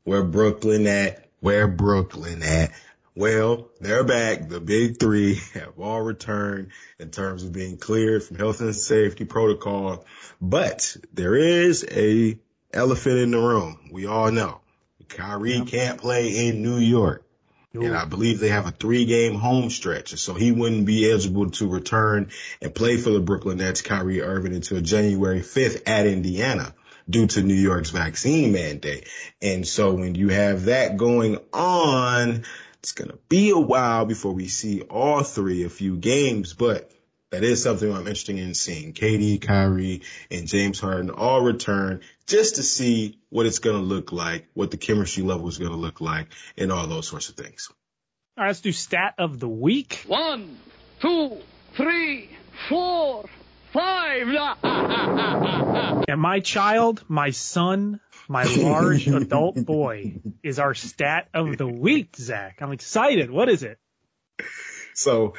[0.04, 1.28] Where Brooklyn at?
[1.40, 2.70] Where Brooklyn at?
[3.16, 4.48] Well, they're back.
[4.48, 9.24] The big three have all returned in terms of being cleared from health and safety
[9.24, 10.04] protocol.
[10.40, 12.38] But there is a
[12.72, 13.90] elephant in the room.
[13.92, 14.60] We all know
[15.08, 17.24] Kyrie can't play in New York.
[17.72, 20.14] And I believe they have a three game home stretch.
[20.20, 22.30] So he wouldn't be eligible to return
[22.62, 26.72] and play for the Brooklyn Nets, Kyrie Irving until January 5th at Indiana
[27.10, 29.08] due to New York's vaccine mandate.
[29.42, 32.44] And so when you have that going on,
[32.84, 36.90] it's going to be a while before we see all three a few games, but
[37.30, 38.92] that is something I'm interested in seeing.
[38.92, 44.12] KD, Kyrie, and James Harden all return just to see what it's going to look
[44.12, 47.36] like, what the chemistry level is going to look like, and all those sorts of
[47.36, 47.70] things.
[48.36, 50.04] All right, let's do stat of the week.
[50.06, 50.58] One,
[51.00, 51.38] two,
[51.76, 52.28] three,
[52.68, 53.24] four,
[53.72, 54.28] five.
[56.06, 62.16] And my child, my son, my large adult boy is our stat of the week,
[62.16, 62.58] Zach.
[62.60, 63.30] I'm excited.
[63.30, 63.78] What is it?
[64.94, 65.34] So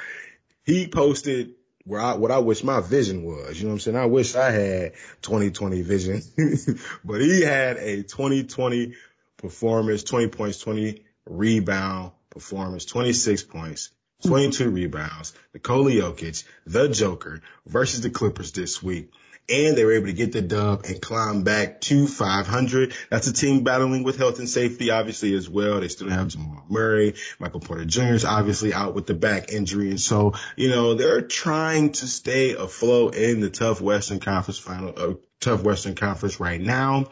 [0.63, 3.57] he posted where I, what I wish my vision was.
[3.57, 3.97] You know what I'm saying?
[3.97, 6.21] I wish I had 2020 vision,
[7.05, 8.93] but he had a 2020
[9.37, 13.91] performance, 20 points, 20 rebound performance, 26 points,
[14.25, 15.33] 22 rebounds.
[15.53, 19.11] Nikola Jokic, the Joker versus the Clippers this week.
[19.47, 22.93] And they were able to get the dub and climb back to 500.
[23.11, 25.81] That's a team battling with health and safety, obviously, as well.
[25.81, 27.13] They still have Jamal Murray.
[27.37, 28.15] Michael Porter Jr.
[28.15, 29.91] is obviously out with the back injury.
[29.91, 34.93] And so, you know, they're trying to stay afloat in the tough Western Conference final,
[34.97, 37.05] uh, tough Western Conference right now.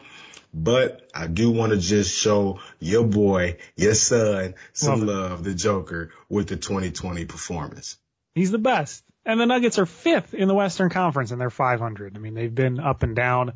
[0.52, 5.54] But I do want to just show your boy, your son, some Love love, the
[5.54, 7.96] Joker, with the 2020 performance.
[8.34, 9.03] He's the best.
[9.26, 12.16] And the Nuggets are fifth in the Western Conference and they're 500.
[12.16, 13.54] I mean, they've been up and down.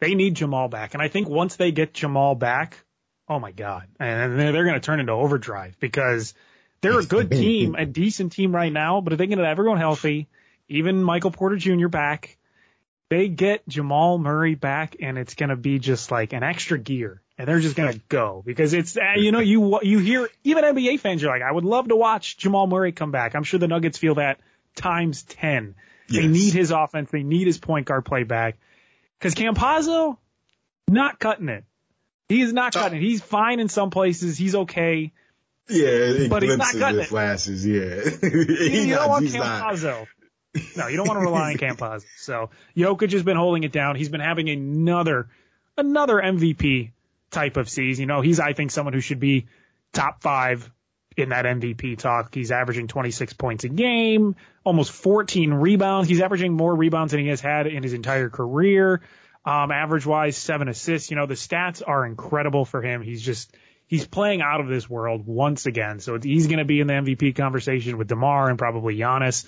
[0.00, 0.94] They need Jamal back.
[0.94, 2.84] And I think once they get Jamal back,
[3.28, 3.84] oh my God.
[4.00, 6.34] And they're, they're going to turn into overdrive because
[6.80, 9.00] they're a good team, a decent team right now.
[9.00, 10.28] But if they can get everyone healthy,
[10.68, 11.88] even Michael Porter Jr.
[11.88, 12.36] back,
[13.08, 17.20] they get Jamal Murray back and it's going to be just like an extra gear.
[17.38, 20.64] And they're just going to go because it's, uh, you know, you, you hear even
[20.64, 23.34] NBA fans are like, I would love to watch Jamal Murray come back.
[23.34, 24.38] I'm sure the Nuggets feel that
[24.76, 25.74] times 10.
[26.10, 27.10] They need his offense.
[27.10, 28.58] They need his point guard play back.
[29.20, 30.18] Cause Campazzo,
[30.88, 31.64] not cutting it.
[32.28, 33.02] He is not cutting it.
[33.02, 34.36] He's fine in some places.
[34.36, 35.12] He's okay.
[35.68, 37.06] Yeah, But he's not cutting it.
[37.06, 37.66] flashes.
[37.66, 39.74] Yeah, You, He you not- don't want not.
[39.74, 40.06] Campazzo.
[40.76, 42.04] No, you don't want to rely on Campazzo.
[42.18, 43.96] So Jokic has been holding it down.
[43.96, 45.28] He's been having another,
[45.78, 46.92] another MVP
[47.30, 48.02] type of season.
[48.02, 49.46] You know, he's I think someone who should be
[49.94, 50.70] top five
[51.16, 52.34] in that MVP talk.
[52.34, 56.08] He's averaging 26 points a game, almost 14 rebounds.
[56.08, 59.00] He's averaging more rebounds than he has had in his entire career.
[59.44, 61.10] Um, average wise, seven assists.
[61.10, 63.02] You know, the stats are incredible for him.
[63.02, 63.54] He's just,
[63.86, 66.00] he's playing out of this world once again.
[66.00, 69.46] So he's going to be in the MVP conversation with DeMar and probably Giannis.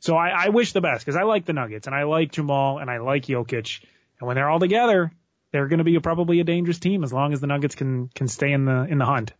[0.00, 2.78] So I, I wish the best because I like the Nuggets and I like Jamal
[2.78, 3.84] and I like Jokic.
[4.18, 5.12] And when they're all together,
[5.52, 8.08] they're going to be a, probably a dangerous team as long as the Nuggets can
[8.08, 9.32] can stay in the in the hunt.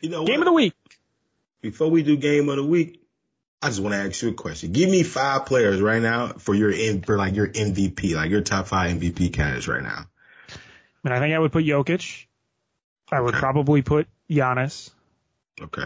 [0.00, 0.74] You know Game of the week.
[1.60, 3.02] Before we do game of the week,
[3.60, 4.70] I just want to ask you a question.
[4.72, 8.42] Give me five players right now for your in for like your MVP, like your
[8.42, 10.04] top five MVP candidates right now.
[11.04, 12.26] And I think I would put Jokic.
[13.10, 13.40] I would Okay.
[13.40, 14.90] probably put Giannis.
[15.60, 15.82] Okay.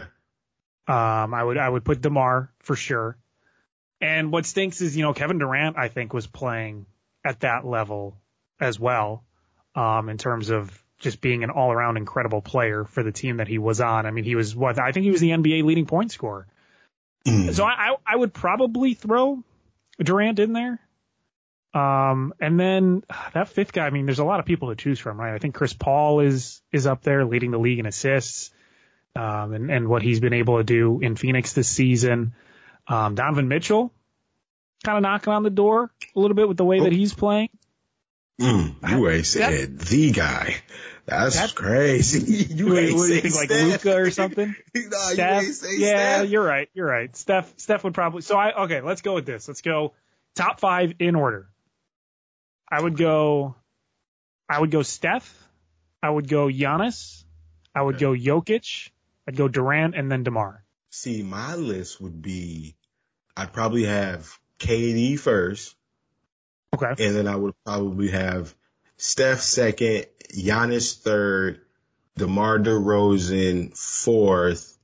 [0.87, 3.17] Um, I would I would put Demar for sure.
[4.01, 6.85] And what stinks is you know Kevin Durant I think was playing
[7.25, 8.17] at that level
[8.59, 9.23] as well,
[9.75, 13.47] um, in terms of just being an all around incredible player for the team that
[13.47, 14.05] he was on.
[14.05, 16.47] I mean he was what I think he was the NBA leading point scorer.
[17.27, 17.53] Mm.
[17.53, 19.43] So I I, I would probably throw
[20.01, 20.79] Durant in there.
[21.73, 24.99] Um, and then that fifth guy, I mean, there's a lot of people to choose
[24.99, 25.33] from, right?
[25.33, 28.51] I think Chris Paul is, is up there leading the league in assists,
[29.15, 32.33] um, and, and what he's been able to do in Phoenix this season.
[32.87, 33.91] Um, Donovan Mitchell
[34.83, 37.49] kind of knocking on the door a little bit with the way that he's playing.
[38.39, 40.55] Mm, you ain't said the guy.
[41.05, 42.43] That's That- crazy.
[42.53, 44.55] you What, ain't what you think, like Luka or something?
[44.75, 45.43] nah, you Steph?
[45.45, 46.29] say yeah, Steph.
[46.29, 46.69] you're right.
[46.73, 47.15] You're right.
[47.15, 49.47] Steph, Steph would probably, so I, okay, let's go with this.
[49.47, 49.93] Let's go
[50.35, 51.49] top five in order.
[52.71, 53.55] I would go,
[54.49, 55.31] I would go Steph.
[56.01, 57.23] I would go Giannis.
[57.75, 58.89] I would go Jokic.
[59.27, 60.63] I'd go Durant and then DeMar.
[60.91, 62.75] See, my list would be,
[63.35, 65.75] I'd probably have KD first,
[66.73, 67.03] Okay.
[67.05, 68.53] and then I would probably have
[69.03, 71.59] Steph second, Giannis third,
[72.15, 74.77] DeMar DeRozan fourth,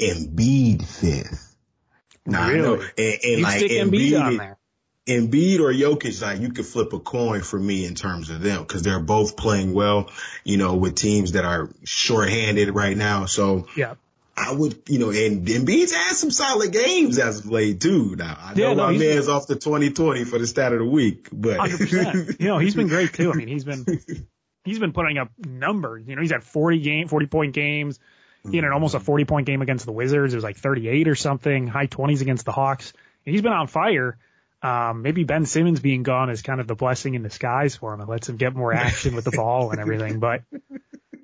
[0.00, 1.56] Embiid fifth.
[2.26, 4.58] Now, I know, and, and You like stick Embiid on there.
[5.06, 8.62] Embiid or Jokic, like you could flip a coin for me in terms of them
[8.62, 10.10] because they're both playing well,
[10.42, 13.26] you know, with teams that are shorthanded right now.
[13.26, 13.94] So Yeah.
[14.36, 18.16] I would, you know, and Embiid's had some solid games as of late too.
[18.16, 20.84] Now I know Yeah, no, my man's off the 2020 for the stat of the
[20.84, 22.40] week, but Hundred percent.
[22.40, 23.30] You know, he's been great too.
[23.30, 23.84] I mean, he's been
[24.64, 26.04] he's been putting up numbers.
[26.06, 27.98] You know, he's had forty game, forty point games.
[28.50, 30.32] He had an almost a forty point game against the Wizards.
[30.32, 31.66] It was like thirty eight or something.
[31.66, 32.92] High twenties against the Hawks.
[33.24, 34.18] And he's been on fire.
[34.62, 38.00] Um, maybe Ben Simmons being gone is kind of the blessing in disguise for him.
[38.00, 40.20] It lets him get more action with the ball and everything.
[40.20, 40.42] But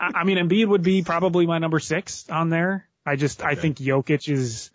[0.01, 2.88] I, I mean, Embiid would be probably my number six on there.
[3.09, 4.71] I just I think Jokic is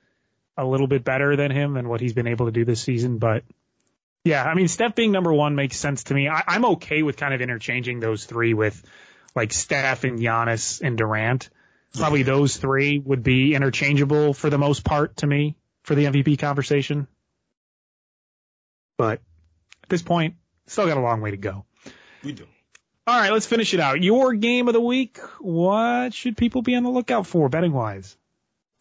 [0.57, 3.17] a little bit better than him and what he's been able to do this season.
[3.17, 3.43] But
[4.23, 6.27] yeah, I mean, Steph being number one makes sense to me.
[6.27, 8.81] I, I'm okay with kind of interchanging those three with
[9.35, 11.49] like Steph and Giannis and Durant.
[11.95, 16.39] Probably those three would be interchangeable for the most part to me for the MVP
[16.39, 17.07] conversation.
[18.97, 19.21] But
[19.83, 21.65] at this point, still got a long way to go.
[22.23, 22.47] we do.
[23.05, 24.01] All right, let's finish it out.
[24.01, 25.19] Your game of the week.
[25.39, 28.17] What should people be on the lookout for betting wise?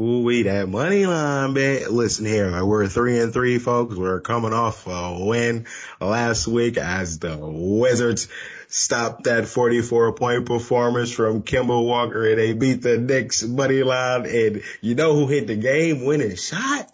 [0.03, 1.93] Ooh, we that money line bet.
[1.93, 3.95] Listen here, we're three and three, folks.
[3.95, 5.67] We're coming off a win
[6.01, 8.27] last week as the Wizards
[8.67, 14.27] stopped that 44 point performance from Kemba Walker and they beat the Knicks money line.
[14.27, 16.91] And you know who hit the game winning shot?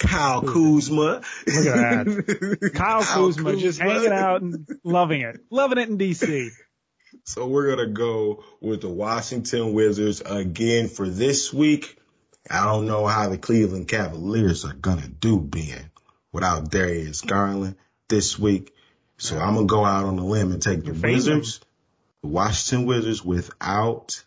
[0.00, 1.22] Kyle Kuzma.
[1.46, 2.72] Look at that.
[2.74, 5.38] Kyle, Kuzma, just hanging out and loving it.
[5.48, 6.48] Loving it in DC.
[7.22, 11.98] So we're gonna go with the Washington Wizards again for this week.
[12.50, 15.90] I don't know how the Cleveland Cavaliers are gonna do being
[16.32, 17.76] without Darius Garland
[18.08, 18.74] this week.
[19.18, 21.60] So I'm gonna go out on a limb and take the Wizards,
[22.22, 24.24] the Washington Wizards without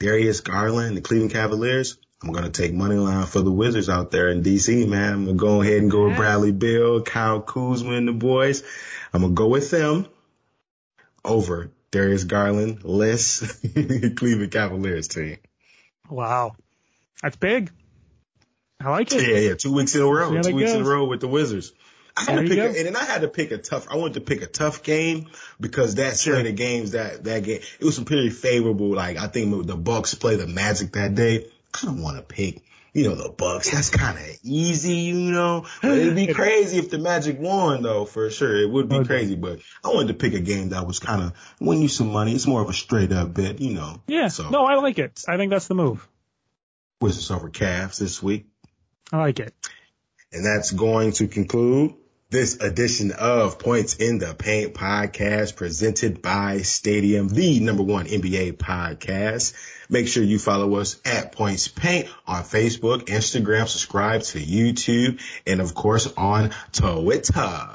[0.00, 1.98] Darius Garland, the Cleveland Cavaliers.
[2.22, 5.12] I'm gonna take money line for the Wizards out there in DC, man.
[5.12, 8.62] I'm gonna go ahead and go with Bradley Beal, Kyle Kuzma, and the boys.
[9.12, 10.06] I'm gonna go with them
[11.24, 13.60] over Darius Garland, less
[14.16, 15.38] Cleveland Cavaliers team.
[16.08, 16.56] Wow.
[17.22, 17.70] That's big.
[18.80, 19.26] I like it.
[19.28, 21.72] Yeah, yeah, two weeks in a row, two weeks in a row with the Wizards.
[22.16, 23.86] I had There to pick, a, and then I had to pick a tough.
[23.90, 25.28] I wanted to pick a tough game
[25.60, 28.90] because that slate of games that that game it was some pretty favorable.
[28.94, 31.46] Like I think the Bucks play the Magic that day.
[31.74, 32.62] I don't want to pick,
[32.92, 33.70] you know, the Bucks.
[33.70, 35.66] That's kind of easy, you know.
[35.82, 38.56] But it'd be crazy if the Magic won, though, for sure.
[38.56, 39.06] It would be Okay.
[39.06, 39.34] crazy.
[39.36, 42.32] But I wanted to pick a game that was kind of win you some money.
[42.34, 44.02] It's more of a straight up bet, you know.
[44.08, 44.28] Yeah.
[44.28, 45.22] So No, I like it.
[45.28, 46.08] I think that's the move.
[47.00, 48.46] Wizards over Cavs this week.
[49.12, 49.54] Oh, I like it.
[50.32, 51.94] And that's going to conclude
[52.30, 58.58] this edition of Points in the Paint podcast presented by Stadium, the number one NBA
[58.58, 59.54] podcast.
[59.88, 65.60] Make sure you follow us at Points Paint on Facebook, Instagram, subscribe to YouTube, and
[65.60, 67.68] of course on Twitter.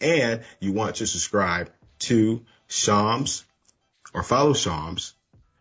[0.00, 1.70] And you want to subscribe
[2.00, 3.44] to Shams
[4.12, 5.14] or follow Shams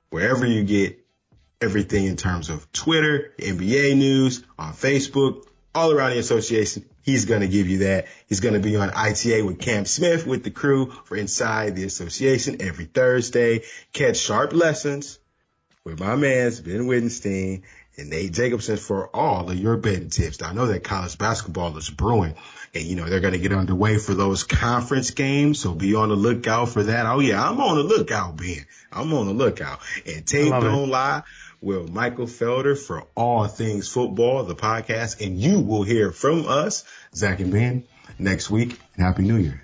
[0.09, 0.98] wherever you get
[1.61, 5.45] everything in terms of Twitter, NBA news, on Facebook,
[5.75, 6.85] all around the association.
[7.03, 8.07] He's going to give you that.
[8.27, 11.83] He's going to be on ITA with Cam Smith with the crew for Inside the
[11.83, 13.63] Association every Thursday.
[13.93, 15.19] Catch sharp lessons
[15.83, 17.63] with my man's Ben Wittenstein
[17.97, 20.41] and Nate Jacobson for all of your betting tips.
[20.41, 22.35] I know that college basketball is brewing
[22.73, 25.59] and you know, they're going to get underway for those conference games.
[25.59, 27.05] So be on the lookout for that.
[27.05, 28.65] Oh yeah, I'm on the lookout, Ben.
[28.91, 31.23] I'm on the lookout and tape don't lie
[31.61, 36.83] with Michael Felder for all things football, the podcast, and you will hear from us,
[37.13, 37.85] Zach and Ben,
[38.17, 38.79] next week.
[38.95, 39.63] And Happy New Year.